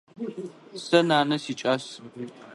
Сэ 0.85 0.99
нанэ 1.07 1.35
сикӏас. 1.43 1.83